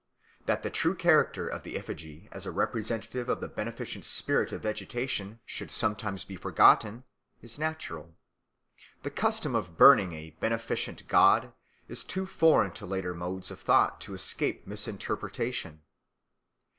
That 0.47 0.63
the 0.63 0.71
true 0.71 0.95
character 0.95 1.47
of 1.47 1.61
the 1.61 1.77
effigy 1.77 2.27
as 2.31 2.47
a 2.47 2.51
representative 2.51 3.29
of 3.29 3.39
the 3.39 3.47
beneficent 3.47 4.03
spirit 4.03 4.51
of 4.51 4.63
vegetation 4.63 5.39
should 5.45 5.69
sometimes 5.69 6.23
be 6.23 6.35
forgotten, 6.35 7.03
is 7.43 7.59
natural. 7.59 8.15
The 9.03 9.11
custom 9.11 9.53
of 9.53 9.77
burning 9.77 10.13
a 10.13 10.31
beneficent 10.39 11.07
god 11.07 11.53
is 11.87 12.03
too 12.03 12.25
foreign 12.25 12.71
to 12.71 12.87
later 12.87 13.13
modes 13.13 13.51
of 13.51 13.59
thought 13.59 14.01
to 14.01 14.15
escape 14.15 14.65
misinterpretation. 14.65 15.83